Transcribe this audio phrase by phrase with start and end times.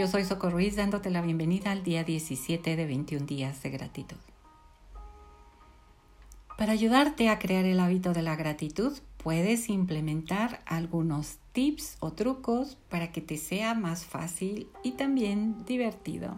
[0.00, 4.16] Yo soy Socorro Ruiz dándote la bienvenida al día 17 de 21 días de gratitud.
[6.56, 12.78] Para ayudarte a crear el hábito de la gratitud, puedes implementar algunos tips o trucos
[12.88, 16.34] para que te sea más fácil y también divertido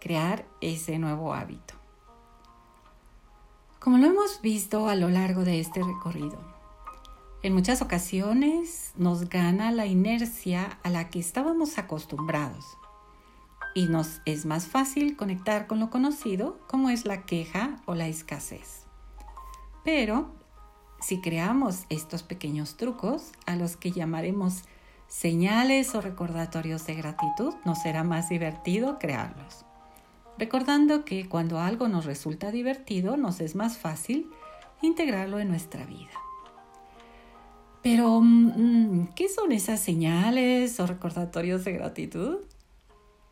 [0.00, 1.74] crear ese nuevo hábito.
[3.80, 6.38] Como lo hemos visto a lo largo de este recorrido,
[7.42, 12.78] en muchas ocasiones nos gana la inercia a la que estábamos acostumbrados
[13.74, 18.08] y nos es más fácil conectar con lo conocido como es la queja o la
[18.08, 18.86] escasez.
[19.84, 20.30] Pero
[21.00, 24.62] si creamos estos pequeños trucos a los que llamaremos
[25.08, 29.64] señales o recordatorios de gratitud, nos será más divertido crearlos.
[30.38, 34.30] Recordando que cuando algo nos resulta divertido, nos es más fácil
[34.80, 36.10] integrarlo en nuestra vida.
[37.82, 42.38] Pero, mm, ¿qué son esas señales o recordatorios de gratitud?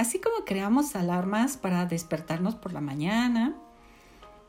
[0.01, 3.55] Así como creamos alarmas para despertarnos por la mañana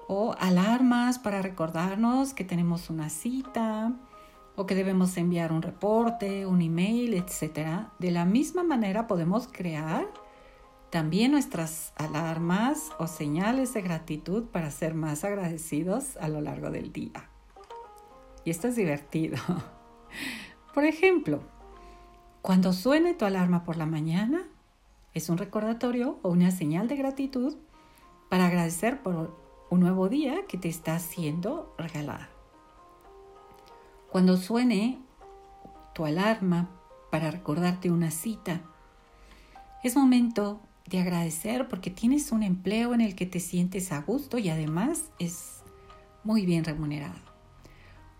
[0.07, 3.91] o alarmas para recordarnos que tenemos una cita
[4.55, 7.89] o que debemos enviar un reporte, un email, etc.
[7.99, 10.07] De la misma manera podemos crear
[10.89, 16.94] también nuestras alarmas o señales de gratitud para ser más agradecidos a lo largo del
[16.94, 17.29] día.
[18.45, 19.35] Y esto es divertido.
[20.73, 21.41] Por ejemplo,
[22.41, 24.47] cuando suene tu alarma por la mañana,
[25.13, 27.55] es un recordatorio o una señal de gratitud
[28.29, 29.37] para agradecer por
[29.69, 32.29] un nuevo día que te está siendo regalada.
[34.11, 34.99] Cuando suene
[35.93, 36.69] tu alarma
[37.09, 38.61] para recordarte una cita,
[39.83, 44.37] es momento de agradecer porque tienes un empleo en el que te sientes a gusto
[44.37, 45.61] y además es
[46.23, 47.19] muy bien remunerado.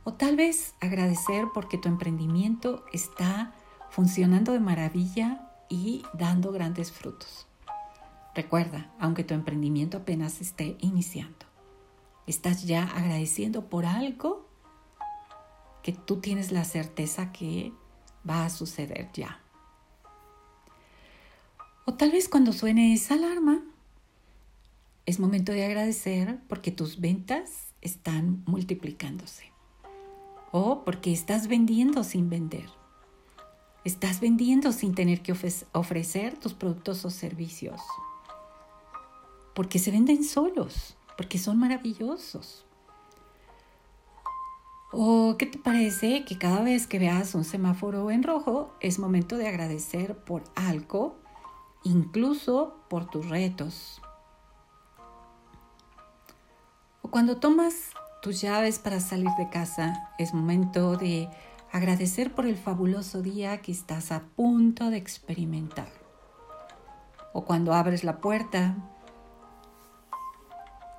[0.03, 3.53] O tal vez agradecer porque tu emprendimiento está
[3.89, 7.48] funcionando de maravilla y dando grandes frutos.
[8.36, 11.46] Recuerda, aunque tu emprendimiento apenas esté iniciando,
[12.28, 14.46] estás ya agradeciendo por algo
[15.81, 17.74] que tú tienes la certeza que
[18.30, 19.40] va a suceder ya.
[21.86, 23.64] O tal vez cuando suene esa alarma,
[25.06, 29.52] es momento de agradecer porque tus ventas están multiplicándose.
[30.52, 32.81] O porque estás vendiendo sin vender
[33.84, 35.34] Estás vendiendo sin tener que
[35.72, 37.81] ofrecer tus productos o servicios.
[39.56, 42.66] Porque se venden solos, porque son maravillosos.
[44.92, 49.38] ¿O qué te parece que cada vez que veas un semáforo en rojo es momento
[49.38, 51.16] de agradecer por algo,
[51.84, 54.02] incluso por tus retos?
[57.02, 61.30] O cuando tomas tus llaves para salir de casa, es momento de
[61.72, 65.88] agradecer por el fabuloso día que estás a punto de experimentar.
[67.34, 68.76] O cuando abres la puerta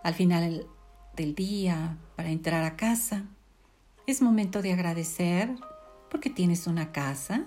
[0.03, 0.67] al final
[1.15, 3.25] del día para entrar a casa,
[4.07, 5.55] es momento de agradecer
[6.11, 7.45] porque tienes una casa,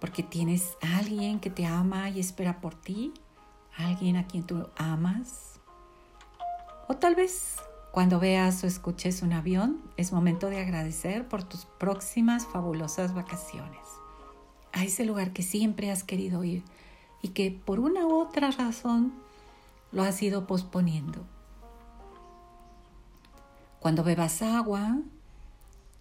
[0.00, 3.12] porque tienes a alguien que te ama y espera por ti,
[3.76, 5.60] alguien a quien tú amas.
[6.88, 7.56] O tal vez
[7.92, 13.80] cuando veas o escuches un avión, es momento de agradecer por tus próximas fabulosas vacaciones.
[14.72, 16.64] A ese lugar que siempre has querido ir
[17.20, 19.12] y que por una u otra razón
[19.92, 21.26] lo has ido posponiendo.
[23.78, 24.96] Cuando bebas agua,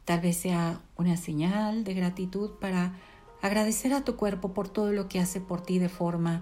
[0.06, 2.96] tal vez sea una señal de gratitud para
[3.42, 6.42] agradecer a tu cuerpo por todo lo que hace por ti de forma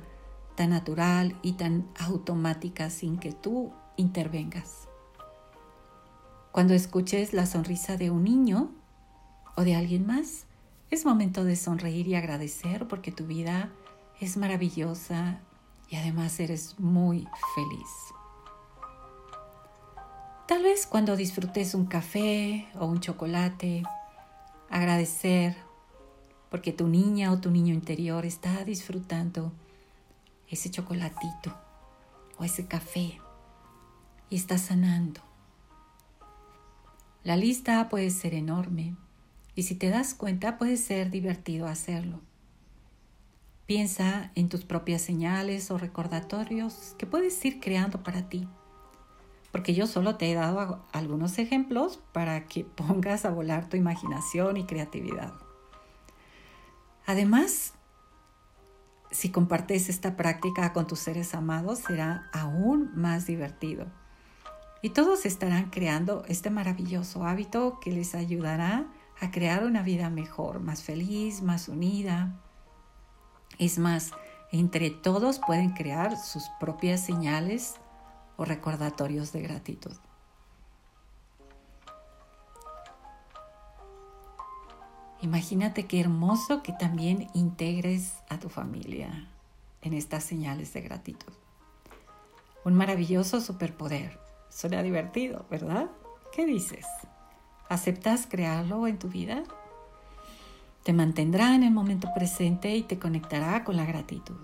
[0.56, 4.89] tan natural y tan automática sin que tú intervengas.
[6.60, 8.70] Cuando escuches la sonrisa de un niño
[9.56, 10.44] o de alguien más,
[10.92, 13.70] es momento de sonreír y agradecer porque tu vida
[14.20, 15.40] es maravillosa
[15.90, 17.26] y además eres muy
[17.56, 17.88] feliz.
[20.50, 23.84] Tal vez cuando disfrutes un café o un chocolate,
[24.70, 25.56] agradecer
[26.50, 29.54] porque tu niña o tu niño interior está disfrutando
[30.50, 31.56] ese chocolatito
[32.38, 33.18] o ese café
[34.30, 35.29] y está sanando.
[37.24, 38.96] La lista puede ser enorme
[39.54, 42.22] y si te das cuenta puede ser divertido hacerlo.
[43.66, 48.48] Piensa en tus propias señales o recordatorios que puedes ir creando para ti,
[49.52, 54.56] porque yo solo te he dado algunos ejemplos para que pongas a volar tu imaginación
[54.56, 55.34] y creatividad.
[57.06, 57.74] Además,
[59.12, 63.88] si compartes esta práctica con tus seres amados, será aún más divertido
[64.82, 68.88] y todos estarán creando este maravilloso hábito que les ayudará
[69.20, 72.40] a crear una vida mejor, más feliz, más unida.
[73.58, 74.12] Es más,
[74.52, 77.76] Entre todos pueden crear sus propias señales
[78.36, 79.96] o recordatorios de gratitud.
[85.22, 89.30] Imagínate qué hermoso que también integres a tu familia
[89.82, 91.34] en estas señales de gratitud.
[92.66, 94.29] Un maravilloso superpoder.
[94.60, 95.90] Suena divertido, ¿verdad?
[96.34, 96.86] ¿Qué dices?
[97.70, 99.44] ¿Aceptas crearlo en tu vida?
[100.84, 104.36] Te mantendrá en el momento presente y te conectará con la gratitud.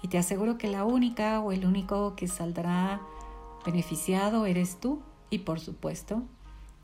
[0.00, 3.02] Y te aseguro que la única o el único que saldrá
[3.66, 6.22] beneficiado eres tú y por supuesto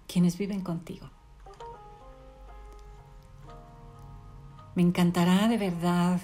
[0.07, 1.09] quienes viven contigo.
[4.75, 6.21] Me encantará de verdad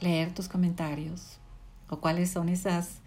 [0.00, 1.38] leer tus comentarios
[1.88, 3.00] o cuáles son esas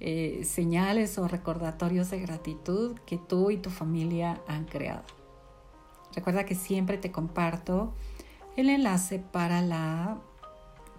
[0.00, 5.04] eh, señales o recordatorios de gratitud que tú y tu familia han creado.
[6.14, 7.94] Recuerda que siempre te comparto
[8.56, 10.18] el enlace para la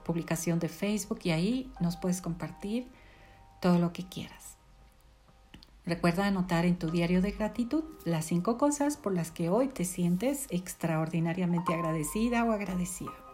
[0.03, 2.88] publicación de Facebook y ahí nos puedes compartir
[3.62, 4.57] todo lo que quieras.
[5.86, 9.86] Recuerda anotar en tu diario de gratitud las cinco cosas por las que hoy te
[9.86, 13.25] sientes extraordinariamente agradecida o agradecido.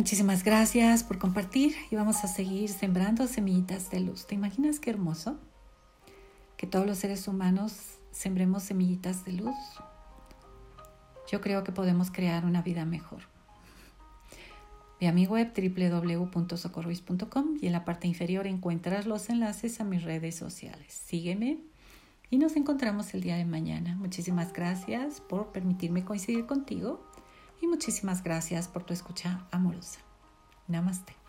[0.00, 4.26] Muchísimas gracias por compartir y vamos a seguir sembrando semillitas de luz.
[4.26, 5.38] ¿Te imaginas qué hermoso?
[6.56, 9.54] Que todos los seres humanos sembremos semillitas de luz.
[11.30, 13.24] Yo creo que podemos crear una vida mejor.
[14.98, 15.52] Ve a mi web
[17.60, 20.94] y en la parte inferior encuentras los enlaces a mis redes sociales.
[20.94, 21.58] Sígueme
[22.30, 23.96] y nos encontramos el día de mañana.
[23.96, 27.09] Muchísimas gracias por permitirme coincidir contigo
[27.60, 30.00] y muchísimas gracias por tu escucha amorosa.
[30.68, 31.19] Namaste.